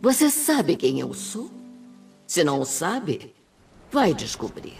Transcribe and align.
Você 0.00 0.30
sabe 0.30 0.76
quem 0.76 1.00
eu 1.00 1.12
sou? 1.12 1.50
Se 2.24 2.44
não 2.44 2.64
sabe, 2.64 3.34
vai 3.90 4.14
descobrir. 4.14 4.76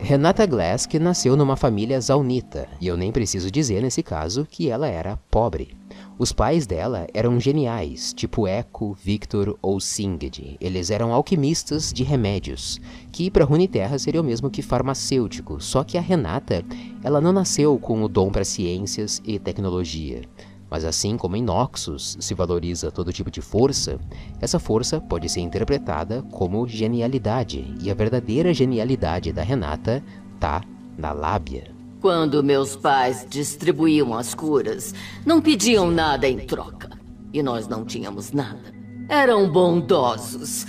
Renata 0.00 0.44
Glask 0.44 0.92
nasceu 0.94 1.36
numa 1.36 1.56
família 1.56 2.00
zaunita, 2.00 2.68
e 2.80 2.88
eu 2.88 2.96
nem 2.96 3.12
preciso 3.12 3.52
dizer 3.52 3.80
nesse 3.82 4.02
caso 4.02 4.44
que 4.44 4.68
ela 4.68 4.88
era 4.88 5.16
pobre. 5.30 5.76
Os 6.18 6.32
pais 6.32 6.66
dela 6.66 7.06
eram 7.14 7.38
geniais, 7.38 8.12
tipo 8.12 8.48
Echo, 8.48 8.94
Victor 8.94 9.56
ou 9.62 9.78
Singed. 9.78 10.56
Eles 10.60 10.90
eram 10.90 11.12
alquimistas 11.12 11.92
de 11.92 12.02
remédios, 12.02 12.80
que 13.12 13.30
para 13.30 13.44
Runeterra 13.44 13.96
seria 13.96 14.20
o 14.20 14.24
mesmo 14.24 14.50
que 14.50 14.60
farmacêutico, 14.60 15.60
só 15.60 15.84
que 15.84 15.96
a 15.96 16.00
Renata, 16.00 16.64
ela 17.04 17.20
não 17.20 17.32
nasceu 17.32 17.78
com 17.78 18.02
o 18.02 18.08
dom 18.08 18.32
para 18.32 18.44
ciências 18.44 19.22
e 19.24 19.38
tecnologia. 19.38 20.22
Mas 20.70 20.84
assim 20.84 21.16
como 21.16 21.36
em 21.36 21.42
Noxus 21.42 22.16
se 22.20 22.34
valoriza 22.34 22.90
todo 22.90 23.12
tipo 23.12 23.30
de 23.30 23.40
força, 23.40 23.98
essa 24.40 24.58
força 24.58 25.00
pode 25.00 25.28
ser 25.28 25.40
interpretada 25.40 26.22
como 26.32 26.66
genialidade, 26.66 27.74
e 27.80 27.90
a 27.90 27.94
verdadeira 27.94 28.52
genialidade 28.52 29.32
da 29.32 29.42
Renata 29.42 30.02
tá 30.40 30.62
na 30.98 31.12
lábia. 31.12 31.74
Quando 32.00 32.42
meus 32.42 32.76
pais 32.76 33.26
distribuíam 33.28 34.14
as 34.14 34.34
curas, 34.34 34.94
não 35.24 35.40
pediam 35.40 35.90
nada 35.90 36.28
em 36.28 36.38
troca. 36.38 36.90
E 37.32 37.42
nós 37.42 37.66
não 37.68 37.84
tínhamos 37.84 38.32
nada. 38.32 38.74
Eram 39.08 39.50
bondosos, 39.50 40.66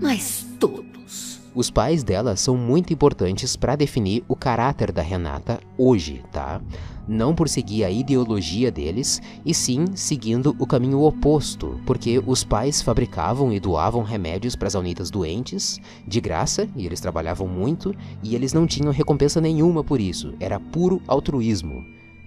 mas 0.00 0.46
todos. 0.58 0.93
Os 1.54 1.70
pais 1.70 2.02
dela 2.02 2.34
são 2.34 2.56
muito 2.56 2.92
importantes 2.92 3.54
para 3.54 3.76
definir 3.76 4.24
o 4.26 4.34
caráter 4.34 4.90
da 4.90 5.02
Renata 5.02 5.60
hoje, 5.78 6.22
tá? 6.32 6.60
não 7.06 7.34
por 7.34 7.48
seguir 7.48 7.84
a 7.84 7.90
ideologia 7.90 8.70
deles, 8.70 9.20
e 9.44 9.54
sim 9.54 9.84
seguindo 9.94 10.56
o 10.58 10.66
caminho 10.66 11.02
oposto, 11.02 11.80
porque 11.86 12.22
os 12.26 12.42
pais 12.42 12.80
fabricavam 12.80 13.52
e 13.52 13.60
doavam 13.60 14.02
remédios 14.02 14.56
para 14.56 14.68
as 14.68 14.74
alnitas 14.74 15.10
doentes, 15.10 15.78
de 16.06 16.20
graça, 16.20 16.68
e 16.74 16.86
eles 16.86 17.00
trabalhavam 17.00 17.46
muito, 17.46 17.94
e 18.22 18.34
eles 18.34 18.52
não 18.52 18.66
tinham 18.66 18.92
recompensa 18.92 19.40
nenhuma 19.40 19.84
por 19.84 20.00
isso, 20.00 20.34
era 20.40 20.58
puro 20.58 21.00
altruísmo. 21.06 21.84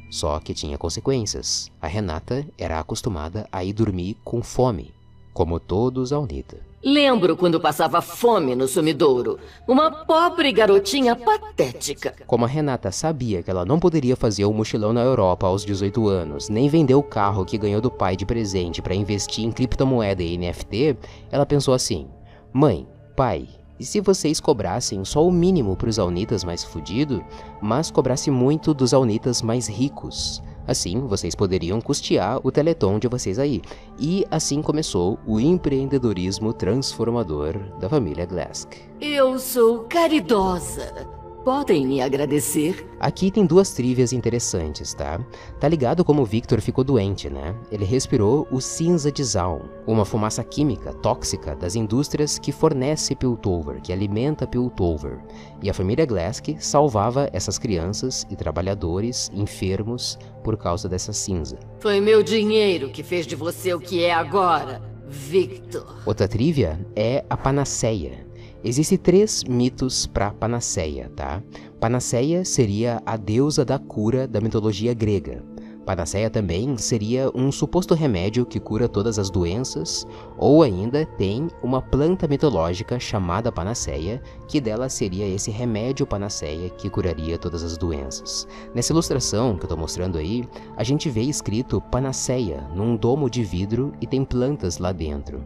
Só 0.09 0.39
que 0.39 0.53
tinha 0.53 0.77
consequências. 0.77 1.69
A 1.81 1.87
Renata 1.87 2.47
era 2.57 2.79
acostumada 2.79 3.45
a 3.51 3.61
ir 3.63 3.73
dormir 3.73 4.15
com 4.23 4.41
fome, 4.41 4.93
como 5.37 5.59
todos 5.59 6.11
Alnita. 6.11 6.57
Lembro 6.83 7.37
quando 7.37 7.61
passava 7.61 8.01
fome 8.01 8.55
no 8.55 8.67
sumidouro. 8.67 9.37
Uma 9.67 9.91
pobre 9.91 10.51
garotinha 10.51 11.15
patética. 11.15 12.15
Como 12.25 12.43
a 12.43 12.47
Renata 12.47 12.91
sabia 12.91 13.43
que 13.43 13.51
ela 13.51 13.63
não 13.63 13.79
poderia 13.79 14.15
fazer 14.15 14.45
o 14.45 14.49
um 14.49 14.53
mochilão 14.53 14.91
na 14.91 15.03
Europa 15.03 15.45
aos 15.45 15.63
18 15.63 16.07
anos, 16.07 16.49
nem 16.49 16.67
vender 16.67 16.95
o 16.95 17.03
carro 17.03 17.45
que 17.45 17.55
ganhou 17.55 17.79
do 17.79 17.91
pai 17.91 18.17
de 18.17 18.25
presente 18.25 18.81
para 18.81 18.95
investir 18.95 19.45
em 19.45 19.51
criptomoeda 19.51 20.23
e 20.23 20.35
NFT, 20.39 20.97
ela 21.29 21.45
pensou 21.45 21.75
assim: 21.75 22.07
Mãe, 22.51 22.87
pai, 23.15 23.47
e 23.79 23.85
se 23.85 24.01
vocês 24.01 24.39
cobrassem 24.39 25.05
só 25.05 25.23
o 25.23 25.31
mínimo 25.31 25.75
para 25.75 25.89
os 25.89 25.99
aunitas 25.99 26.43
mais 26.43 26.63
fudidos, 26.63 27.21
mas 27.61 27.91
cobrasse 27.91 28.31
muito 28.31 28.73
dos 28.73 28.91
aunitas 28.91 29.43
mais 29.43 29.67
ricos? 29.67 30.41
Assim, 30.67 30.99
vocês 31.07 31.33
poderiam 31.33 31.79
custear 31.79 32.39
o 32.43 32.51
Teleton 32.51 32.99
de 32.99 33.07
vocês 33.07 33.39
aí. 33.39 33.61
E 33.97 34.25
assim 34.29 34.61
começou 34.61 35.17
o 35.25 35.39
empreendedorismo 35.39 36.51
transformador 36.53 37.57
da 37.79 37.87
família 37.87 38.25
Glask. 38.25 38.73
Eu 38.99 39.39
sou 39.39 39.85
caridosa. 39.85 41.16
Podem 41.47 41.87
me 41.87 42.01
agradecer? 42.01 42.85
Aqui 42.99 43.31
tem 43.31 43.45
duas 43.45 43.71
trivias 43.71 44.11
interessantes, 44.11 44.93
tá? 44.93 45.17
Tá 45.61 45.69
ligado 45.69 46.03
como 46.03 46.21
o 46.21 46.25
Victor 46.25 46.59
ficou 46.59 46.83
doente, 46.83 47.29
né? 47.29 47.55
Ele 47.71 47.85
respirou 47.85 48.45
o 48.51 48.59
cinza 48.59 49.09
de 49.09 49.23
Zaun, 49.23 49.61
uma 49.87 50.03
fumaça 50.03 50.43
química 50.43 50.91
tóxica 50.95 51.55
das 51.55 51.73
indústrias 51.73 52.37
que 52.37 52.51
fornece 52.51 53.15
Piltover, 53.15 53.81
que 53.81 53.93
alimenta 53.93 54.45
Piltover. 54.45 55.19
E 55.63 55.69
a 55.69 55.73
família 55.73 56.05
Glask 56.05 56.49
salvava 56.59 57.29
essas 57.31 57.57
crianças 57.57 58.27
e 58.29 58.35
trabalhadores 58.35 59.31
enfermos 59.33 60.19
por 60.43 60.57
causa 60.57 60.89
dessa 60.89 61.13
cinza. 61.13 61.57
Foi 61.79 62.01
meu 62.01 62.21
dinheiro 62.21 62.89
que 62.89 63.03
fez 63.03 63.25
de 63.25 63.37
você 63.37 63.73
o 63.73 63.79
que 63.79 64.03
é 64.03 64.13
agora, 64.13 64.81
Victor. 65.07 65.95
Outra 66.05 66.27
trivia 66.27 66.77
é 66.93 67.23
a 67.29 67.37
panaceia. 67.37 68.26
Existem 68.67 68.97
três 68.97 69.45
mitos 69.45 70.05
para 70.05 70.29
Panaceia, 70.29 71.09
tá? 71.15 71.41
Panaceia 71.79 72.43
seria 72.43 73.01
a 73.05 73.15
deusa 73.15 73.63
da 73.63 73.79
cura 73.79 74.27
da 74.27 74.41
mitologia 74.41 74.93
grega. 74.93 75.41
Panaceia 75.85 76.29
também 76.29 76.77
seria 76.77 77.31
um 77.33 77.49
suposto 77.49 77.93
remédio 77.93 78.45
que 78.45 78.59
cura 78.59 78.89
todas 78.89 79.17
as 79.17 79.29
doenças, 79.29 80.05
ou 80.37 80.63
ainda 80.63 81.05
tem 81.05 81.47
uma 81.63 81.81
planta 81.81 82.27
mitológica 82.27 82.99
chamada 82.99 83.53
Panaceia, 83.53 84.21
que 84.49 84.59
dela 84.59 84.89
seria 84.89 85.25
esse 85.25 85.49
remédio 85.49 86.05
Panaceia 86.05 86.69
que 86.71 86.89
curaria 86.89 87.37
todas 87.37 87.63
as 87.63 87.77
doenças. 87.77 88.45
Nessa 88.75 88.91
ilustração 88.91 89.55
que 89.55 89.61
eu 89.61 89.67
estou 89.67 89.77
mostrando 89.77 90.17
aí, 90.17 90.43
a 90.75 90.83
gente 90.83 91.09
vê 91.09 91.21
escrito 91.21 91.79
Panaceia 91.79 92.67
num 92.75 92.97
domo 92.97 93.29
de 93.29 93.45
vidro 93.45 93.93
e 94.01 94.05
tem 94.05 94.25
plantas 94.25 94.77
lá 94.77 94.91
dentro. 94.91 95.41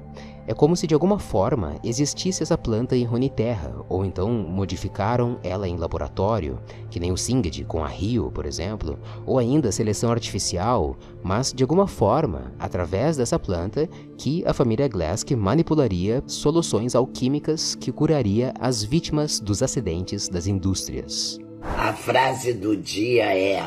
É 0.52 0.54
como 0.54 0.76
se 0.76 0.86
de 0.86 0.94
alguma 0.94 1.18
forma 1.18 1.78
existisse 1.82 2.44
essa 2.44 2.58
planta 2.58 2.94
em 2.94 3.06
Runeterra, 3.06 3.74
ou 3.88 4.04
então 4.04 4.30
modificaram 4.30 5.40
ela 5.42 5.66
em 5.66 5.78
laboratório, 5.78 6.60
que 6.90 7.00
nem 7.00 7.10
o 7.10 7.16
Singed 7.16 7.64
com 7.64 7.82
a 7.82 7.88
Rio, 7.88 8.30
por 8.30 8.46
exemplo, 8.46 9.00
ou 9.26 9.40
ainda 9.40 9.72
seleção 9.72 10.12
artificial, 10.12 10.98
mas 11.24 11.54
de 11.54 11.64
alguma 11.64 11.88
forma, 11.88 12.52
através 12.60 13.16
dessa 13.16 13.40
planta, 13.40 13.88
que 14.18 14.44
a 14.46 14.54
família 14.54 14.90
Glask 14.90 15.32
manipularia 15.32 16.22
soluções 16.28 16.96
alquímicas 16.96 17.74
que 17.74 17.90
curaria 17.90 18.54
as 18.60 18.84
vítimas 18.84 19.40
dos 19.40 19.64
acidentes 19.64 20.28
das 20.28 20.48
indústrias. 20.48 21.41
A 21.64 21.94
frase 21.94 22.54
do 22.54 22.76
dia 22.76 23.26
é: 23.36 23.60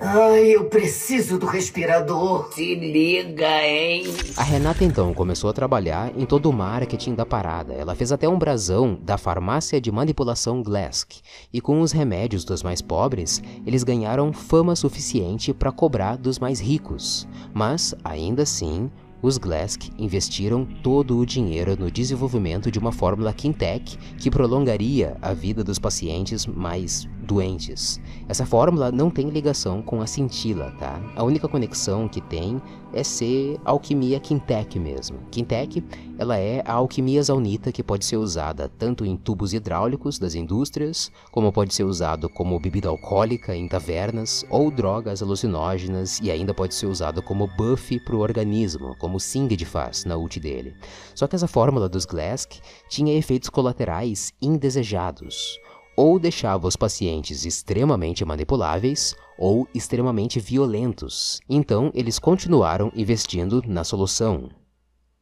Ai, 0.00 0.56
eu 0.56 0.64
preciso 0.64 1.38
do 1.38 1.46
respirador. 1.46 2.50
Se 2.52 2.74
liga, 2.74 3.64
hein? 3.64 4.04
A 4.36 4.42
Renata 4.42 4.84
então 4.84 5.14
começou 5.14 5.48
a 5.48 5.52
trabalhar 5.52 6.10
em 6.16 6.26
todo 6.26 6.50
o 6.50 6.52
marketing 6.52 7.14
da 7.14 7.24
parada. 7.24 7.72
Ela 7.74 7.94
fez 7.94 8.10
até 8.10 8.28
um 8.28 8.38
brasão 8.38 8.98
da 9.00 9.16
farmácia 9.16 9.80
de 9.80 9.92
manipulação 9.92 10.62
Glask. 10.62 11.12
E 11.52 11.60
com 11.60 11.80
os 11.80 11.92
remédios 11.92 12.44
dos 12.44 12.62
mais 12.62 12.82
pobres, 12.82 13.40
eles 13.64 13.84
ganharam 13.84 14.32
fama 14.32 14.74
suficiente 14.74 15.54
para 15.54 15.70
cobrar 15.70 16.16
dos 16.16 16.38
mais 16.38 16.58
ricos. 16.60 17.28
Mas, 17.54 17.94
ainda 18.02 18.42
assim, 18.42 18.90
os 19.22 19.38
Glask 19.38 19.88
investiram 19.96 20.66
todo 20.82 21.16
o 21.16 21.24
dinheiro 21.24 21.78
no 21.78 21.90
desenvolvimento 21.90 22.70
de 22.70 22.78
uma 22.78 22.90
fórmula 22.90 23.32
Quintec 23.32 23.96
que 24.18 24.30
prolongaria 24.30 25.16
a 25.22 25.32
vida 25.32 25.62
dos 25.62 25.78
pacientes 25.78 26.44
mais 26.44 27.08
doentes. 27.22 28.00
Essa 28.28 28.44
fórmula 28.44 28.90
não 28.90 29.08
tem 29.08 29.30
ligação 29.30 29.80
com 29.80 30.02
a 30.02 30.06
cintila, 30.06 30.72
tá? 30.72 31.00
A 31.14 31.22
única 31.22 31.48
conexão 31.48 32.08
que 32.08 32.20
tem 32.20 32.60
é 32.92 33.02
ser 33.02 33.58
alquimia 33.64 34.20
Quintec 34.20 34.78
mesmo. 34.78 35.18
Quintec, 35.30 35.82
ela 36.18 36.36
é 36.36 36.62
a 36.66 36.74
alquimia 36.74 37.22
zaunita 37.22 37.72
que 37.72 37.82
pode 37.82 38.04
ser 38.04 38.16
usada 38.16 38.68
tanto 38.78 39.04
em 39.04 39.16
tubos 39.16 39.54
hidráulicos 39.54 40.18
das 40.18 40.34
indústrias, 40.34 41.10
como 41.30 41.52
pode 41.52 41.72
ser 41.74 41.84
usado 41.84 42.28
como 42.28 42.60
bebida 42.60 42.88
alcoólica 42.88 43.56
em 43.56 43.66
tavernas 43.66 44.44
ou 44.50 44.70
drogas 44.70 45.22
alucinógenas 45.22 46.20
e 46.22 46.30
ainda 46.30 46.52
pode 46.52 46.74
ser 46.74 46.86
usado 46.86 47.22
como 47.22 47.48
buff 47.56 47.98
para 48.00 48.16
o 48.16 48.20
organismo, 48.20 48.94
como 48.98 49.11
o 49.16 49.20
Singed 49.20 49.64
faz 49.64 50.04
na 50.04 50.16
ult 50.16 50.38
dele. 50.40 50.74
Só 51.14 51.26
que 51.26 51.36
essa 51.36 51.48
fórmula 51.48 51.88
dos 51.88 52.04
Glask 52.04 52.52
tinha 52.88 53.16
efeitos 53.16 53.48
colaterais 53.48 54.32
indesejados 54.40 55.58
ou 55.96 56.18
deixava 56.18 56.66
os 56.66 56.76
pacientes 56.76 57.44
extremamente 57.44 58.24
manipuláveis 58.24 59.14
ou 59.38 59.68
extremamente 59.74 60.40
violentos. 60.40 61.40
Então, 61.48 61.90
eles 61.94 62.18
continuaram 62.18 62.90
investindo 62.94 63.62
na 63.66 63.84
solução. 63.84 64.61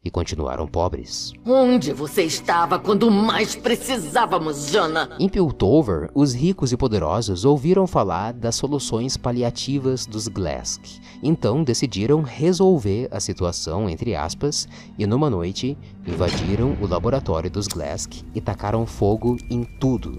E 0.03 0.11
continuaram 0.11 0.67
pobres. 0.67 1.33
Onde 1.45 1.93
você 1.93 2.23
estava 2.23 2.79
quando 2.79 3.11
mais 3.11 3.55
precisávamos, 3.55 4.69
Jana? 4.69 5.17
Em 5.21 5.29
Piltover, 5.29 6.11
os 6.15 6.33
ricos 6.33 6.73
e 6.73 6.77
poderosos 6.77 7.45
ouviram 7.45 7.87
falar 7.87 8.33
das 8.33 8.55
soluções 8.55 9.19
paliativas 9.19 10.07
dos 10.07 10.27
Glask. 10.27 10.81
Então 11.23 11.63
decidiram 11.63 12.23
resolver 12.23 13.09
a 13.11 13.21
situação, 13.21 13.91
entre 13.91 14.15
aspas, 14.15 14.67
e 14.99 15.07
numa 15.07 15.29
noite 15.29 15.77
invadiram 16.07 16.79
o 16.81 16.87
laboratório 16.87 17.51
dos 17.51 17.67
Glask 17.67 18.23
e 18.35 18.41
tacaram 18.41 18.87
fogo 18.87 19.37
em 19.51 19.65
tudo, 19.65 20.19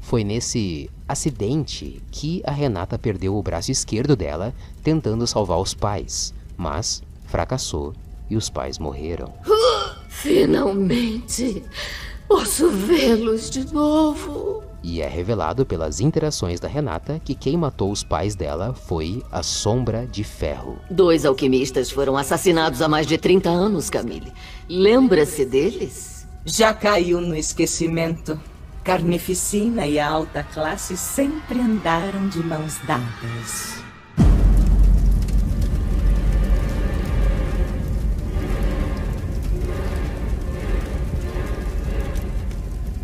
foi 0.00 0.24
nesse 0.24 0.90
acidente 1.06 2.02
que 2.10 2.42
a 2.44 2.50
Renata 2.50 2.98
perdeu 2.98 3.36
o 3.36 3.42
braço 3.42 3.70
esquerdo 3.70 4.16
dela 4.16 4.52
tentando 4.82 5.26
salvar 5.26 5.60
os 5.60 5.74
pais, 5.74 6.34
mas 6.56 7.02
fracassou 7.26 7.94
e 8.30 8.36
os 8.36 8.48
pais 8.48 8.78
morreram. 8.78 9.34
Finalmente! 10.08 11.64
Posso 12.28 12.70
vê-los 12.70 13.50
de 13.50 13.72
novo! 13.74 14.62
E 14.82 15.02
é 15.02 15.08
revelado 15.08 15.66
pelas 15.66 16.00
interações 16.00 16.58
da 16.58 16.68
Renata 16.68 17.20
que 17.22 17.34
quem 17.34 17.56
matou 17.56 17.90
os 17.90 18.02
pais 18.02 18.34
dela 18.34 18.72
foi 18.72 19.22
a 19.30 19.42
Sombra 19.42 20.06
de 20.06 20.24
Ferro. 20.24 20.78
Dois 20.88 21.26
alquimistas 21.26 21.90
foram 21.90 22.16
assassinados 22.16 22.80
há 22.80 22.88
mais 22.88 23.06
de 23.06 23.18
30 23.18 23.50
anos, 23.50 23.90
Camille. 23.90 24.32
Lembra-se 24.68 25.44
deles? 25.44 26.26
Já 26.44 26.72
caiu 26.72 27.20
no 27.20 27.36
esquecimento. 27.36 28.40
Carnificina 28.82 29.86
e 29.86 29.98
a 29.98 30.08
alta 30.08 30.42
classe 30.42 30.96
sempre 30.96 31.60
andaram 31.60 32.28
de 32.28 32.38
mãos 32.38 32.78
dadas. 32.86 33.89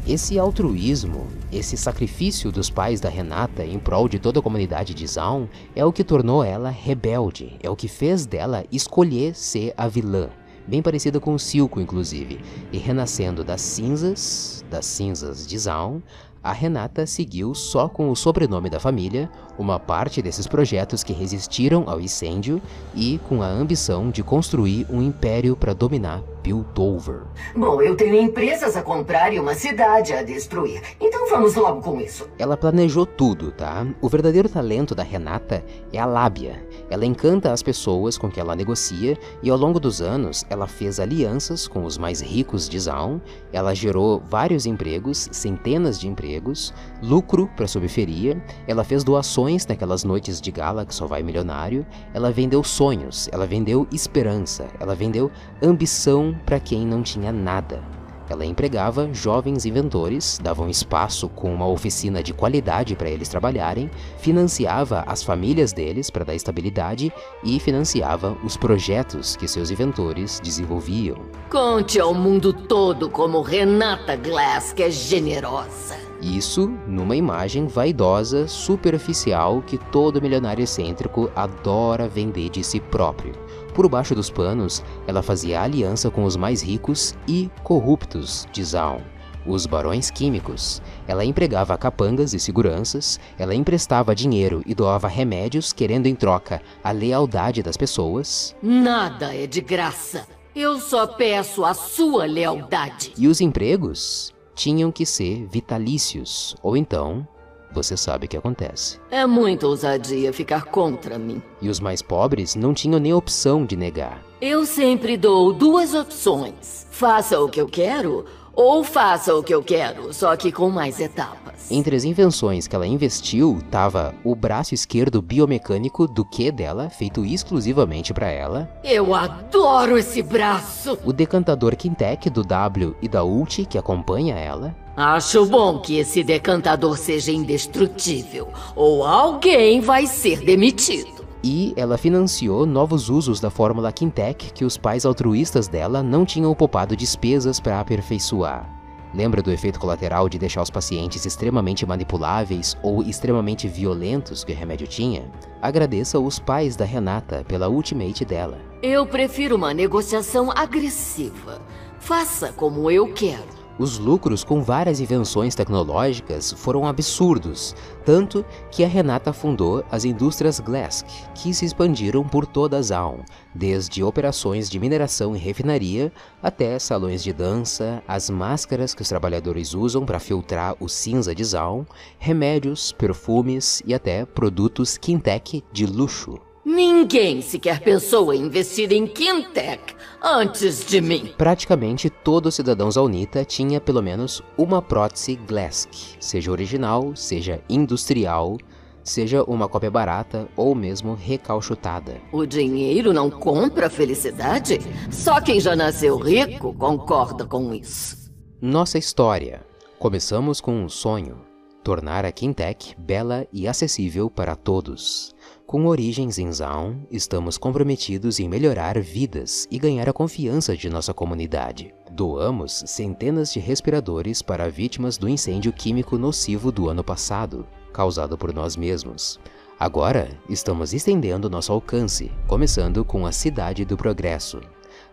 Esse 0.09 0.39
altruísmo, 0.39 1.27
esse 1.51 1.77
sacrifício 1.77 2.53
dos 2.53 2.71
pais 2.71 3.01
da 3.01 3.09
Renata 3.09 3.65
em 3.65 3.77
prol 3.77 4.09
de 4.09 4.21
toda 4.21 4.39
a 4.39 4.43
comunidade 4.43 4.95
de 4.95 5.05
Zaun 5.05 5.49
é 5.75 5.85
o 5.85 5.93
que 5.93 6.05
tornou 6.05 6.45
ela 6.45 6.71
rebelde, 6.71 7.57
é 7.61 7.69
o 7.69 7.75
que 7.75 7.89
fez 7.89 8.25
dela 8.25 8.65
escolher 8.71 9.35
ser 9.35 9.75
a 9.77 9.89
vilã. 9.89 10.29
Bem 10.65 10.81
parecida 10.81 11.19
com 11.19 11.35
o 11.35 11.39
Silco, 11.41 11.81
inclusive. 11.81 12.39
E 12.71 12.79
renascendo 12.79 13.43
das 13.43 13.61
cinzas, 13.61 14.65
das 14.71 14.87
cinzas 14.87 15.45
de 15.45 15.59
Zaun, 15.59 16.01
a 16.41 16.53
Renata 16.53 17.05
seguiu 17.05 17.53
só 17.53 17.89
com 17.89 18.09
o 18.09 18.15
sobrenome 18.15 18.71
da 18.71 18.79
família, 18.79 19.29
uma 19.59 19.81
parte 19.81 20.23
desses 20.23 20.47
projetos 20.47 21.03
que 21.03 21.13
resistiram 21.13 21.83
ao 21.89 22.01
incêndio 22.01 22.63
e 22.95 23.19
com 23.29 23.43
a 23.43 23.49
ambição 23.49 24.09
de 24.09 24.23
construir 24.23 24.87
um 24.89 25.03
império 25.03 25.57
para 25.57 25.75
dominar 25.75 26.23
Piltover. 26.47 27.23
Bom, 27.57 27.83
eu 27.83 27.97
tenho 27.97 28.15
empresas 28.15 28.77
a 28.77 28.83
comprar 28.83 29.35
e 29.35 29.41
uma 29.41 29.53
cidade 29.53 30.13
a 30.13 30.23
destruir. 30.23 30.81
Então 31.01 31.29
vamos 31.29 31.57
logo 31.57 31.83
com 31.83 32.01
isso. 32.01 32.31
Ela 32.39 32.57
planejou 32.57 33.05
tudo, 33.05 33.51
tá? 33.51 33.85
O 34.01 34.09
verdadeiro 34.09 34.49
talento 34.49 34.95
da 34.95 35.03
Renata 35.03 35.65
é 35.93 35.99
a 35.99 36.07
lábia. 36.07 36.65
Ela 36.89 37.05
encanta 37.05 37.53
as 37.53 37.65
pessoas 37.65 38.17
com 38.17 38.31
que 38.31 38.39
ela 38.39 38.55
negocia 38.55 39.19
e 39.43 39.51
ao 39.51 39.59
longo 39.59 39.81
dos 39.81 40.01
anos 40.01 40.45
ela 40.49 40.69
fez 40.69 41.01
alianças 41.01 41.67
com 41.67 41.85
os 41.85 41.99
mais 41.99 42.21
ricos 42.21 42.69
de 42.69 42.79
Zaun, 42.79 43.21
ela 43.53 43.75
gerou 43.75 44.23
vários 44.25 44.67
empregos, 44.67 45.29
centenas 45.33 45.99
de 45.99 46.07
empregos, 46.07 46.73
lucro 47.03 47.51
para 47.57 47.65
a 47.65 47.69
subferia, 47.69 48.41
ela 48.69 48.85
fez 48.85 49.03
doações 49.03 49.67
naquelas 49.67 50.05
noites 50.05 50.41
de 50.41 50.53
gala 50.53 50.87
que 50.87 50.95
só 50.95 51.09
vai 51.09 51.25
milionário, 51.25 51.85
ela 52.15 52.31
vendeu 52.31 52.63
sonhos, 52.63 53.29
ela 53.33 53.49
vendeu 53.49 53.85
esperança, 53.91 54.69
ela 54.79 54.95
vendeu 54.95 55.29
ambição 55.61 56.36
para 56.45 56.61
quem 56.61 56.87
não 56.87 57.03
tinha 57.03 57.33
nada. 57.33 57.83
Ela 58.29 58.45
empregava 58.45 59.13
jovens 59.13 59.65
inventores, 59.65 60.41
dava 60.43 60.63
um 60.63 60.69
espaço 60.69 61.29
com 61.29 61.55
uma 61.55 61.67
oficina 61.67 62.23
de 62.23 62.35
qualidade 62.35 62.97
para 62.97 63.09
eles 63.09 63.29
trabalharem, 63.29 63.89
financiava 64.19 65.05
as 65.07 65.23
famílias 65.23 65.73
deles 65.73 66.11
para 66.11 66.25
dar 66.25 66.35
estabilidade 66.35 67.13
e 67.45 67.61
financiava 67.61 68.37
os 68.43 68.57
projetos 68.57 69.37
que 69.37 69.47
seus 69.47 69.71
inventores 69.71 70.41
desenvolviam. 70.43 71.19
Conte 71.49 72.01
ao 72.01 72.13
mundo 72.13 72.53
todo 72.53 73.09
como 73.09 73.43
Renata 73.43 74.17
Glass 74.17 74.73
que 74.73 74.83
é 74.83 74.91
generosa. 74.91 75.97
Isso 76.21 76.73
numa 76.89 77.15
imagem 77.15 77.67
vaidosa, 77.67 78.49
superficial 78.49 79.63
que 79.63 79.79
todo 79.79 80.21
milionário 80.21 80.65
excêntrico 80.65 81.31
adora 81.37 82.09
vender 82.09 82.49
de 82.49 82.65
si 82.65 82.81
próprio. 82.81 83.35
Por 83.77 83.91
baixo 83.91 84.15
dos 84.15 84.31
panos, 84.31 84.83
ela 85.07 85.23
fazia 85.23 85.61
aliança 85.61 86.11
com 86.11 86.25
os 86.25 86.35
mais 86.35 86.63
ricos 86.63 87.15
e 87.29 87.51
corruptos 87.63 88.49
de 88.51 88.65
Zaun, 88.65 89.03
os 89.47 89.67
barões 89.67 90.11
químicos. 90.11 90.81
Ela 91.07 91.27
empregava 91.27 91.77
capangas 91.77 92.33
e 92.33 92.41
seguranças, 92.41 93.21
ela 93.39 93.55
emprestava 93.55 94.15
dinheiro 94.15 94.63
e 94.65 94.75
doava 94.75 95.09
remédios, 95.09 95.75
querendo 95.75 96.07
em 96.07 96.15
troca 96.15 96.63
a 96.83 96.91
lealdade 96.91 97.63
das 97.63 97.77
pessoas. 97.77 98.57
Nada 98.63 99.35
é 99.37 99.47
de 99.47 99.61
graça. 99.61 100.27
Eu 100.55 100.81
só 100.81 101.07
peço 101.07 101.63
a 101.63 101.75
sua 101.75 102.25
lealdade. 102.25 103.13
E 103.19 103.29
os 103.29 103.43
empregos 103.43 104.35
tinham 104.55 104.91
que 104.91 105.05
ser 105.05 105.47
vitalícios, 105.49 106.57
ou 106.63 106.79
então 106.79 107.29
você 107.77 107.97
sabe 107.97 108.25
o 108.25 108.29
que 108.29 108.37
acontece. 108.37 108.99
É 109.11 109.27
muita 109.27 109.67
ousadia 109.67 110.33
ficar 110.33 110.65
contra 110.65 111.19
mim. 111.19 111.43
E 111.61 111.69
os 111.69 111.79
mais 111.79 112.01
pobres 112.01 112.55
não 112.55 112.73
tinham 112.73 112.99
nem 112.99 113.13
opção 113.13 113.67
de 113.67 113.77
negar. 113.77 114.23
Eu 114.41 114.65
sempre 114.65 115.17
dou 115.17 115.53
duas 115.53 115.95
opções: 115.95 116.87
faça 116.91 117.39
o 117.39 117.49
que 117.49 117.61
eu 117.61 117.69
quero 117.69 118.25
ou 118.55 118.83
faça 118.83 119.35
o 119.35 119.43
que 119.43 119.55
eu 119.55 119.63
quero, 119.63 120.15
só 120.15 120.35
que 120.35 120.51
com 120.51 120.71
mais 120.71 120.99
etapas. 120.99 121.71
Entre 121.71 121.95
as 121.95 122.05
invenções 122.05 122.67
que 122.67 122.75
ela 122.75 122.87
investiu 122.87 123.59
estava 123.59 124.15
o 124.25 124.35
braço 124.35 124.73
esquerdo 124.73 125.21
biomecânico 125.21 126.09
do 126.09 126.25
que 126.25 126.51
dela, 126.51 126.89
feito 126.89 127.23
exclusivamente 127.23 128.15
para 128.15 128.29
ela. 128.29 128.71
Eu 128.83 129.15
adoro 129.15 129.99
esse 129.99 130.23
braço! 130.23 130.99
O 131.05 131.13
decantador 131.13 131.77
Quintec 131.77 132.31
do 132.31 132.43
W 132.43 132.97
e 133.03 133.09
da 133.09 133.23
Ult 133.23 133.67
que 133.67 133.77
acompanha 133.77 134.37
ela. 134.37 134.75
Acho 134.97 135.45
bom 135.45 135.79
que 135.79 135.99
esse 135.99 136.25
decantador 136.25 136.97
seja 136.97 137.31
indestrutível, 137.31 138.49
ou 138.75 139.05
alguém 139.05 139.79
vai 139.79 140.07
ser 140.07 140.41
demitido. 140.41 141.27
E 141.45 141.75
ela 141.77 141.99
financiou 141.99 142.65
novos 142.65 143.11
usos 143.11 143.39
da 143.39 143.51
fórmula 143.51 143.93
Quintec 143.93 144.53
que 144.55 144.65
os 144.65 144.79
pais 144.79 145.05
altruístas 145.05 145.69
dela 145.69 146.03
não 146.03 146.25
tinham 146.25 146.55
poupado 146.55 146.97
despesas 146.97 147.61
para 147.61 147.79
aperfeiçoar. 147.79 148.75
Lembra 149.15 149.43
do 149.43 149.53
efeito 149.53 149.79
colateral 149.79 150.31
de 150.31 150.39
deixar 150.39 150.63
os 150.63 150.71
pacientes 150.71 151.27
extremamente 151.27 151.85
manipuláveis 151.85 152.75
ou 152.83 153.03
extremamente 153.03 153.69
violentos 153.69 154.45
que 154.45 154.53
o 154.53 154.57
remédio 154.57 154.87
tinha? 154.87 155.31
Agradeça 155.61 156.19
os 156.19 156.39
pais 156.39 156.75
da 156.75 156.87
Renata 156.87 157.45
pela 157.47 157.69
ultimate 157.69 158.25
dela. 158.25 158.59
Eu 158.83 159.07
prefiro 159.07 159.57
uma 159.57 159.75
negociação 159.75 160.51
agressiva. 160.51 161.61
Faça 161.99 162.51
como 162.53 162.91
eu 162.91 163.13
quero. 163.13 163.56
Os 163.79 163.99
lucros 163.99 164.43
com 164.43 164.63
várias 164.63 165.01
invenções 165.01 165.55
tecnológicas 165.55 166.51
foram 166.53 166.87
absurdos, 166.87 167.75
tanto 168.07 168.43
que 168.71 168.83
a 168.83 168.89
Renata 168.89 169.35
fundou 169.35 169.85
as 169.91 170.07
indústrias 170.07 170.61
Glask, 170.61 171.07
que 171.35 171.53
se 171.53 171.67
expandiram 171.67 172.25
por 172.25 172.47
toda 172.47 172.79
a 172.79 172.83
Zaun, 172.83 173.21
desde 173.55 174.03
operações 174.03 174.71
de 174.71 174.81
mineração 174.81 175.37
e 175.37 175.39
refinaria 175.39 176.11
até 176.43 176.79
salões 176.79 177.23
de 177.23 177.35
dança, 177.35 178.03
as 178.09 178.31
máscaras 178.31 178.95
que 178.95 179.03
os 179.03 179.09
trabalhadores 179.09 179.75
usam 179.75 180.07
para 180.07 180.19
filtrar 180.19 180.75
o 180.81 180.89
cinza 180.89 181.35
de 181.35 181.45
Zaun, 181.45 181.85
remédios, 182.19 182.93
perfumes 182.93 183.83
e 183.85 183.93
até 183.93 184.25
produtos 184.25 184.97
Quintec 184.97 185.63
de 185.71 185.85
luxo. 185.85 186.46
Ninguém 186.67 187.41
sequer 187.43 187.79
pensou 187.79 188.35
em 188.35 188.43
investir 188.43 188.91
em 188.91 189.07
Quintec 189.07 189.95
antes 190.21 190.85
de 190.85 191.01
mim. 191.01 191.33
Praticamente 191.39 192.11
todo 192.11 192.51
cidadão 192.51 192.91
zaunita 192.91 193.45
tinha 193.45 193.81
pelo 193.81 194.03
menos 194.03 194.43
uma 194.59 194.83
prótese 194.83 195.37
Glask, 195.37 195.89
seja 196.19 196.51
original, 196.51 197.15
seja 197.15 197.63
industrial, 197.71 198.57
seja 199.05 199.45
uma 199.45 199.69
cópia 199.69 199.93
barata 199.93 200.49
ou 200.57 200.75
mesmo 200.75 201.15
recalchutada. 201.15 202.21
O 202.33 202.45
dinheiro 202.45 203.13
não 203.13 203.31
compra 203.31 203.89
felicidade? 203.89 204.81
Só 205.09 205.41
quem 205.41 205.61
já 205.61 205.77
nasceu 205.77 206.17
rico 206.17 206.75
concorda 206.75 207.47
com 207.47 207.73
isso. 207.73 208.29
Nossa 208.61 208.99
história. 208.99 209.65
Começamos 210.01 210.61
com 210.61 210.73
um 210.83 210.89
sonho: 210.89 211.46
tornar 211.87 212.25
a 212.25 212.33
Quintec 212.33 212.97
bela 212.99 213.47
e 213.53 213.69
acessível 213.69 214.29
para 214.29 214.57
todos. 214.57 215.33
Com 215.65 215.87
origens 215.87 216.37
em 216.37 216.51
Zaun, 216.51 216.97
estamos 217.13 217.57
comprometidos 217.57 218.41
em 218.41 218.49
melhorar 218.49 219.01
vidas 219.01 219.69
e 219.71 219.79
ganhar 219.79 220.09
a 220.09 220.13
confiança 220.13 220.77
de 220.77 220.91
nossa 220.91 221.15
comunidade. 221.15 221.95
Doamos 222.11 222.83
centenas 222.89 223.53
de 223.53 223.61
respiradores 223.61 224.43
para 224.43 224.69
vítimas 224.69 225.17
do 225.17 225.29
incêndio 225.29 225.73
químico 225.73 226.19
nocivo 226.19 226.73
do 226.73 226.89
ano 226.89 227.05
passado, 227.05 227.65
causado 227.93 228.37
por 228.37 228.53
nós 228.53 228.77
mesmos. 228.77 229.39
Agora, 229.79 230.29
estamos 230.49 230.93
estendendo 230.93 231.49
nosso 231.49 231.73
alcance, 231.73 232.33
começando 232.49 233.05
com 233.05 233.25
a 233.25 233.31
Cidade 233.31 233.85
do 233.85 233.97
Progresso. 233.97 234.61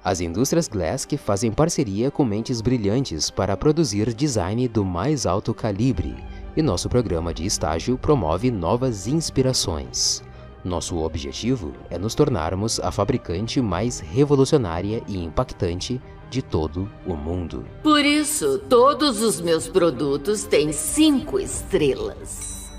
As 0.03 0.21
indústrias 0.21 0.67
Glask 0.67 1.15
fazem 1.17 1.51
parceria 1.51 2.09
com 2.09 2.25
mentes 2.25 2.61
brilhantes 2.61 3.29
para 3.29 3.55
produzir 3.55 4.11
design 4.11 4.67
do 4.67 4.83
mais 4.83 5.27
alto 5.27 5.53
calibre, 5.53 6.15
e 6.55 6.61
nosso 6.61 6.87
programa 6.89 7.33
de 7.33 7.45
estágio 7.45 7.97
promove 7.97 8.51
novas 8.51 9.07
inspirações. 9.07 10.23
Nosso 10.63 10.97
objetivo 10.99 11.73
é 11.89 11.97
nos 11.97 12.15
tornarmos 12.15 12.79
a 12.79 12.91
fabricante 12.91 13.61
mais 13.61 13.99
revolucionária 13.99 15.03
e 15.07 15.21
impactante 15.21 16.01
de 16.29 16.41
todo 16.41 16.89
o 17.05 17.15
mundo. 17.15 17.65
Por 17.83 18.03
isso, 18.05 18.59
todos 18.69 19.21
os 19.21 19.41
meus 19.41 19.67
produtos 19.67 20.43
têm 20.43 20.71
cinco 20.71 21.39
estrelas. 21.39 22.71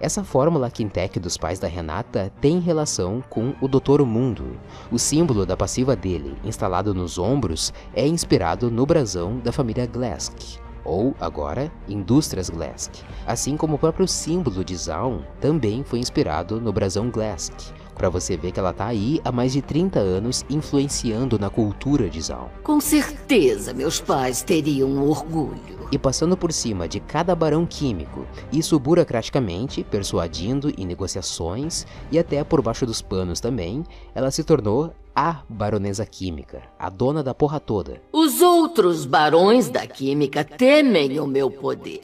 Essa 0.00 0.22
fórmula 0.22 0.70
Quintec 0.70 1.18
dos 1.18 1.36
pais 1.36 1.58
da 1.58 1.66
Renata 1.66 2.32
tem 2.40 2.60
relação 2.60 3.22
com 3.28 3.54
o 3.60 3.66
Doutor 3.66 4.04
Mundo. 4.04 4.58
O 4.92 4.98
símbolo 4.98 5.44
da 5.44 5.56
passiva 5.56 5.96
dele, 5.96 6.36
instalado 6.44 6.94
nos 6.94 7.18
ombros, 7.18 7.72
é 7.94 8.06
inspirado 8.06 8.70
no 8.70 8.86
brasão 8.86 9.38
da 9.38 9.50
família 9.50 9.86
Glask, 9.86 10.60
ou 10.88 11.14
agora 11.20 11.70
Indústrias 11.86 12.48
Glesk, 12.48 13.02
assim 13.26 13.56
como 13.56 13.74
o 13.74 13.78
próprio 13.78 14.08
símbolo 14.08 14.64
de 14.64 14.74
Zaun 14.74 15.22
também 15.38 15.84
foi 15.84 15.98
inspirado 15.98 16.58
no 16.58 16.72
brasão 16.72 17.10
Glesk, 17.10 17.72
para 17.98 18.08
você 18.08 18.36
ver 18.36 18.52
que 18.52 18.60
ela 18.60 18.72
tá 18.72 18.86
aí 18.86 19.20
há 19.24 19.32
mais 19.32 19.52
de 19.52 19.60
30 19.60 19.98
anos 19.98 20.44
influenciando 20.48 21.38
na 21.38 21.50
cultura 21.50 22.08
de 22.08 22.22
Zaun. 22.22 22.48
Com 22.62 22.80
certeza 22.80 23.74
meus 23.74 24.00
pais 24.00 24.40
teriam 24.40 25.06
orgulho 25.06 25.78
e 25.90 25.98
passando 25.98 26.36
por 26.36 26.52
cima 26.52 26.86
de 26.86 27.00
cada 27.00 27.34
barão 27.34 27.64
químico, 27.64 28.26
isso 28.52 28.78
burocraticamente, 28.78 29.82
persuadindo 29.82 30.72
em 30.76 30.86
negociações 30.86 31.86
e 32.10 32.18
até 32.18 32.44
por 32.44 32.62
baixo 32.62 32.84
dos 32.84 33.00
panos 33.00 33.40
também, 33.40 33.84
ela 34.14 34.30
se 34.30 34.44
tornou 34.44 34.92
a 35.14 35.42
baronesa 35.48 36.06
química, 36.06 36.62
a 36.78 36.88
dona 36.88 37.22
da 37.22 37.34
porra 37.34 37.58
toda. 37.58 38.00
Os 38.12 38.40
outros 38.40 39.04
barões 39.04 39.68
da 39.68 39.86
química 39.86 40.44
temem 40.44 41.18
o 41.18 41.26
meu 41.26 41.50
poder, 41.50 42.02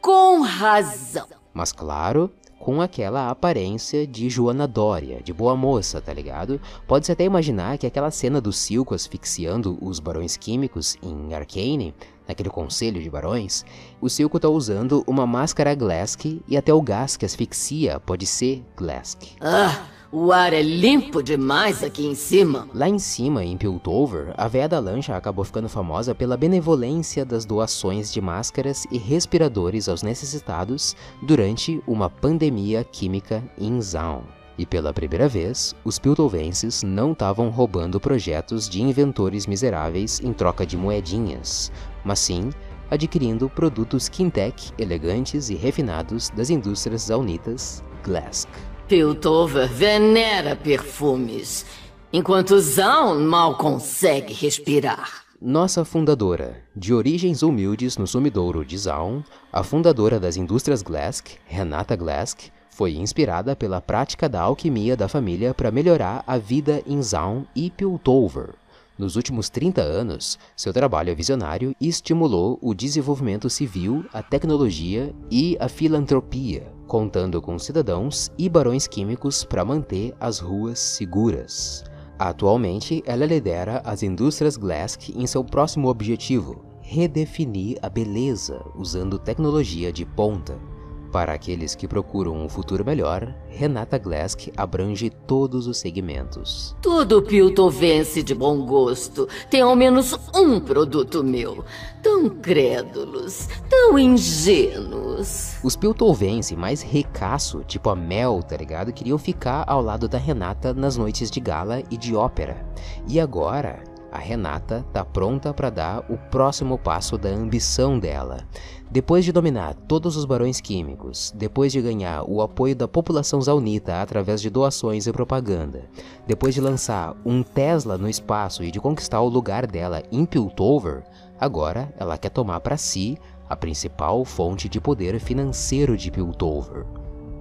com 0.00 0.42
razão. 0.42 1.26
Mas 1.54 1.72
claro, 1.72 2.30
com 2.60 2.82
aquela 2.82 3.30
aparência 3.30 4.06
de 4.06 4.28
Joana 4.28 4.68
Dória, 4.68 5.22
de 5.24 5.32
boa 5.32 5.56
moça, 5.56 5.98
tá 5.98 6.12
ligado? 6.12 6.60
Pode-se 6.86 7.10
até 7.10 7.24
imaginar 7.24 7.78
que 7.78 7.86
aquela 7.86 8.10
cena 8.10 8.38
do 8.38 8.52
Silco 8.52 8.94
asfixiando 8.94 9.78
os 9.80 9.98
barões 9.98 10.36
químicos 10.36 10.94
em 11.02 11.32
Arcane 11.32 11.94
naquele 12.28 12.50
conselho 12.50 13.02
de 13.02 13.10
barões, 13.10 13.64
o 14.00 14.08
Silco 14.10 14.38
tá 14.38 14.48
usando 14.48 15.02
uma 15.06 15.26
máscara 15.26 15.74
Glask 15.74 16.26
e 16.46 16.56
até 16.56 16.72
o 16.72 16.82
gás 16.82 17.16
que 17.16 17.24
asfixia 17.24 17.98
pode 17.98 18.26
ser 18.26 18.62
Glask. 18.76 19.22
Ah, 19.40 19.86
o 20.12 20.32
ar 20.32 20.52
é 20.52 20.60
limpo 20.60 21.22
demais 21.22 21.84
aqui 21.84 22.04
em 22.04 22.16
cima. 22.16 22.68
Lá 22.74 22.88
em 22.88 22.98
cima, 22.98 23.44
em 23.44 23.56
Piltover, 23.56 24.34
a 24.36 24.48
véia 24.48 24.68
da 24.68 24.80
lancha 24.80 25.16
acabou 25.16 25.44
ficando 25.44 25.68
famosa 25.68 26.14
pela 26.14 26.36
benevolência 26.36 27.24
das 27.24 27.44
doações 27.44 28.12
de 28.12 28.20
máscaras 28.20 28.86
e 28.90 28.98
respiradores 28.98 29.88
aos 29.88 30.02
necessitados 30.02 30.96
durante 31.22 31.80
uma 31.86 32.10
pandemia 32.10 32.82
química 32.82 33.42
em 33.56 33.80
Zaun. 33.80 34.22
E 34.58 34.66
pela 34.66 34.92
primeira 34.92 35.28
vez, 35.28 35.76
os 35.84 35.98
piltovenses 35.98 36.82
não 36.82 37.12
estavam 37.12 37.48
roubando 37.48 38.00
projetos 38.00 38.68
de 38.68 38.82
inventores 38.82 39.46
miseráveis 39.46 40.20
em 40.20 40.32
troca 40.32 40.66
de 40.66 40.76
moedinhas, 40.76 41.70
mas 42.04 42.18
sim 42.18 42.50
adquirindo 42.90 43.48
produtos 43.48 44.08
Kintec 44.08 44.72
elegantes 44.76 45.48
e 45.48 45.54
refinados 45.54 46.28
das 46.30 46.50
indústrias 46.50 47.02
zaunitas 47.02 47.84
Glask. 48.02 48.48
Piltover 48.90 49.68
venera 49.68 50.56
perfumes, 50.56 51.64
enquanto 52.12 52.58
Zaun 52.58 53.20
mal 53.20 53.56
consegue 53.56 54.34
respirar. 54.34 55.26
Nossa 55.40 55.84
fundadora, 55.84 56.56
de 56.74 56.92
origens 56.92 57.44
humildes 57.44 57.96
no 57.96 58.04
sumidouro 58.04 58.64
de 58.64 58.76
Zaun, 58.76 59.22
a 59.52 59.62
fundadora 59.62 60.18
das 60.18 60.36
indústrias 60.36 60.82
Glask, 60.82 61.28
Renata 61.46 61.94
Glask, 61.94 62.50
foi 62.68 62.96
inspirada 62.96 63.54
pela 63.54 63.80
prática 63.80 64.28
da 64.28 64.40
alquimia 64.40 64.96
da 64.96 65.06
família 65.06 65.54
para 65.54 65.70
melhorar 65.70 66.24
a 66.26 66.36
vida 66.36 66.82
em 66.84 67.00
Zaun 67.00 67.44
e 67.54 67.70
Piltover, 67.70 68.54
nos 69.00 69.16
últimos 69.16 69.48
30 69.48 69.80
anos, 69.80 70.38
seu 70.54 70.72
trabalho 70.72 71.10
é 71.10 71.14
visionário 71.14 71.74
e 71.80 71.88
estimulou 71.88 72.58
o 72.60 72.74
desenvolvimento 72.74 73.48
civil, 73.48 74.04
a 74.12 74.22
tecnologia 74.22 75.12
e 75.30 75.56
a 75.58 75.68
filantropia, 75.68 76.70
contando 76.86 77.40
com 77.40 77.58
cidadãos 77.58 78.30
e 78.36 78.48
barões 78.48 78.86
químicos 78.86 79.42
para 79.42 79.64
manter 79.64 80.14
as 80.20 80.38
ruas 80.38 80.78
seguras. 80.78 81.82
Atualmente, 82.18 83.02
ela 83.06 83.24
lidera 83.24 83.80
as 83.82 84.02
indústrias 84.02 84.58
Glask 84.58 85.08
em 85.08 85.26
seu 85.26 85.42
próximo 85.42 85.88
objetivo, 85.88 86.62
redefinir 86.82 87.78
a 87.80 87.88
beleza 87.88 88.62
usando 88.74 89.18
tecnologia 89.18 89.90
de 89.90 90.04
ponta. 90.04 90.69
Para 91.12 91.32
aqueles 91.32 91.74
que 91.74 91.88
procuram 91.88 92.36
um 92.36 92.48
futuro 92.48 92.84
melhor, 92.84 93.34
Renata 93.48 93.98
Glask 93.98 94.48
abrange 94.56 95.10
todos 95.10 95.66
os 95.66 95.78
segmentos. 95.78 96.76
Todo 96.80 97.20
piltovense 97.20 98.22
de 98.22 98.32
bom 98.32 98.64
gosto 98.64 99.28
tem 99.50 99.60
ao 99.60 99.74
menos 99.74 100.16
um 100.32 100.60
produto 100.60 101.24
meu. 101.24 101.64
Tão 102.00 102.28
crédulos, 102.28 103.48
tão 103.68 103.98
ingênuos. 103.98 105.56
Os 105.64 105.74
piltovense 105.74 106.54
mais 106.54 106.80
ricaço, 106.80 107.64
tipo 107.66 107.90
a 107.90 107.96
Mel, 107.96 108.40
tá 108.42 108.56
ligado? 108.56 108.92
Queriam 108.92 109.18
ficar 109.18 109.64
ao 109.66 109.82
lado 109.82 110.08
da 110.08 110.16
Renata 110.16 110.72
nas 110.72 110.96
noites 110.96 111.28
de 111.28 111.40
gala 111.40 111.82
e 111.90 111.96
de 111.96 112.14
ópera. 112.14 112.64
E 113.08 113.18
agora, 113.18 113.82
a 114.10 114.18
Renata 114.18 114.84
tá 114.92 115.04
pronta 115.04 115.54
para 115.54 115.70
dar 115.70 116.04
o 116.08 116.16
próximo 116.30 116.76
passo 116.76 117.16
da 117.16 117.28
ambição 117.28 117.98
dela. 117.98 118.46
Depois 118.90 119.24
de 119.24 119.30
dominar 119.30 119.74
todos 119.74 120.16
os 120.16 120.24
barões 120.24 120.60
químicos, 120.60 121.32
depois 121.36 121.70
de 121.70 121.80
ganhar 121.80 122.24
o 122.28 122.42
apoio 122.42 122.74
da 122.74 122.88
população 122.88 123.40
zaunita 123.40 124.02
através 124.02 124.40
de 124.40 124.50
doações 124.50 125.06
e 125.06 125.12
propaganda, 125.12 125.88
depois 126.26 126.54
de 126.54 126.60
lançar 126.60 127.14
um 127.24 127.42
Tesla 127.42 127.96
no 127.96 128.08
espaço 128.08 128.64
e 128.64 128.70
de 128.70 128.80
conquistar 128.80 129.20
o 129.20 129.28
lugar 129.28 129.66
dela 129.66 130.02
em 130.10 130.24
Piltover, 130.24 131.04
agora 131.38 131.94
ela 131.96 132.18
quer 132.18 132.30
tomar 132.30 132.60
para 132.60 132.76
si 132.76 133.16
a 133.48 133.54
principal 133.54 134.24
fonte 134.24 134.68
de 134.68 134.80
poder 134.80 135.20
financeiro 135.20 135.96
de 135.96 136.10
Piltover: 136.10 136.84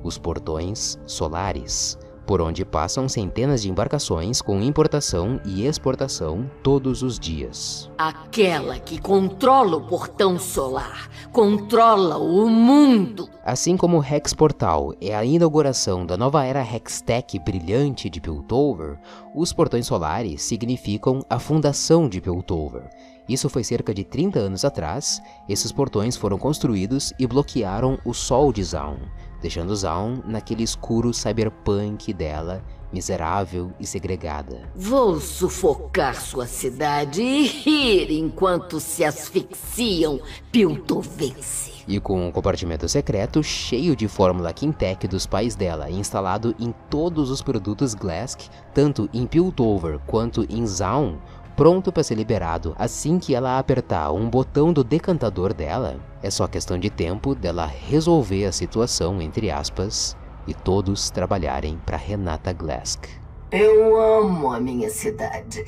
os 0.04 0.20
portões 0.20 1.00
solares 1.08 1.98
por 2.30 2.42
onde 2.42 2.64
passam 2.64 3.10
centenas 3.10 3.64
de 3.64 3.72
embarcações 3.72 4.40
com 4.40 4.62
importação 4.62 5.42
e 5.44 5.66
exportação 5.66 6.48
todos 6.62 7.02
os 7.02 7.18
dias. 7.18 7.90
Aquela 7.98 8.78
que 8.78 9.02
controla 9.02 9.78
o 9.78 9.88
portão 9.88 10.38
solar, 10.38 11.10
controla 11.32 12.20
o 12.20 12.48
mundo. 12.48 13.28
Assim 13.44 13.76
como 13.76 13.98
o 13.98 14.00
Rex 14.00 14.32
Portal 14.32 14.94
é 15.02 15.16
a 15.16 15.26
inauguração 15.26 16.06
da 16.06 16.16
nova 16.16 16.46
era 16.46 16.62
Hextech 16.62 17.40
brilhante 17.40 18.12
de 18.12 18.22
Piltover, 18.22 19.00
os 19.34 19.52
portões 19.52 19.88
solares 19.88 20.44
significam 20.44 21.26
a 21.28 21.40
fundação 21.40 22.08
de 22.08 22.22
Piltover. 22.22 22.88
Isso 23.28 23.50
foi 23.50 23.64
cerca 23.64 23.92
de 23.92 24.04
30 24.04 24.38
anos 24.38 24.64
atrás, 24.64 25.20
esses 25.48 25.72
portões 25.72 26.16
foram 26.16 26.38
construídos 26.38 27.12
e 27.18 27.26
bloquearam 27.26 27.98
o 28.06 28.14
sol 28.14 28.54
de 28.54 28.64
Zaun, 28.64 29.00
deixando 29.41 29.75
Zaun 29.75 30.22
naquele 30.25 30.63
escuro 30.63 31.13
cyberpunk 31.13 32.13
dela, 32.13 32.63
miserável 32.91 33.72
e 33.79 33.86
segregada. 33.86 34.62
Vou 34.75 35.19
sufocar 35.19 36.19
sua 36.19 36.48
cidade 36.48 37.22
e 37.22 37.48
rir 37.48 38.12
enquanto 38.12 38.79
se 38.79 39.03
asfixiam 39.03 40.19
Piltovense. 40.51 41.84
E 41.88 42.00
com 42.00 42.27
um 42.27 42.31
compartimento 42.31 42.88
secreto 42.88 43.41
cheio 43.41 43.96
de 43.96 44.08
fórmula 44.08 44.53
Quintec 44.53 45.08
dos 45.08 45.25
pais 45.25 45.55
dela 45.55 45.89
instalado 45.89 46.55
em 46.60 46.74
todos 46.89 47.31
os 47.31 47.41
produtos 47.41 47.96
Glask, 47.96 48.41
tanto 48.74 49.10
em 49.13 49.25
Piltover 49.25 50.00
quanto 50.05 50.46
em 50.50 50.65
Zaun, 50.67 51.17
pronto 51.60 51.92
para 51.92 52.04
ser 52.04 52.16
liberado 52.16 52.74
assim 52.80 53.20
que 53.20 53.36
ela 53.36 53.60
apertar 53.60 54.13
um 54.13 54.30
botão 54.30 54.72
do 54.72 54.82
decantador 54.82 55.54
dela, 55.54 56.00
é 56.24 56.32
só 56.32 56.48
questão 56.48 56.80
de 56.80 56.89
tempo 56.89 57.36
dela 57.36 57.66
resolver 57.66 58.46
a 58.46 58.51
situação, 58.54 59.22
entre 59.22 59.51
aspas, 59.51 60.16
e 60.48 60.54
todos 60.54 61.10
trabalharem 61.10 61.78
para 61.86 61.98
Renata 61.98 62.54
Glask. 62.54 63.08
Eu 63.51 64.00
amo 64.00 64.54
a 64.54 64.60
minha 64.62 64.89
cidade. 64.89 65.66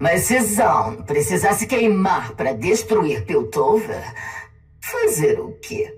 Mas 0.00 0.22
se 0.22 0.40
Zaun 0.40 1.02
precisasse 1.02 1.64
queimar 1.64 2.32
para 2.32 2.52
destruir 2.52 3.24
Piltover, 3.24 4.02
fazer 4.80 5.38
o 5.38 5.52
quê? 5.62 5.96